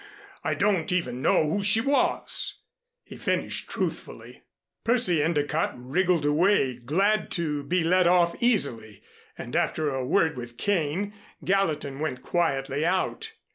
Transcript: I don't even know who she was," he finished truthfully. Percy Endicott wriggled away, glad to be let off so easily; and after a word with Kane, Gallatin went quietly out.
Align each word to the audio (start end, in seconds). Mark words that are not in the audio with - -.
I 0.43 0.55
don't 0.55 0.91
even 0.91 1.21
know 1.21 1.47
who 1.47 1.61
she 1.61 1.79
was," 1.79 2.63
he 3.03 3.17
finished 3.17 3.69
truthfully. 3.69 4.41
Percy 4.83 5.21
Endicott 5.21 5.73
wriggled 5.77 6.25
away, 6.25 6.79
glad 6.79 7.29
to 7.33 7.61
be 7.63 7.83
let 7.83 8.07
off 8.07 8.31
so 8.31 8.37
easily; 8.43 9.03
and 9.37 9.55
after 9.55 9.91
a 9.91 10.03
word 10.03 10.37
with 10.37 10.57
Kane, 10.57 11.13
Gallatin 11.45 11.99
went 11.99 12.23
quietly 12.23 12.83
out. 12.83 13.33